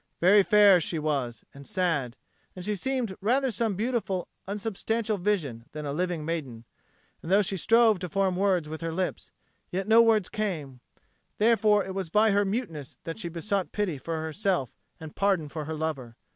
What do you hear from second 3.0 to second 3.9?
rather some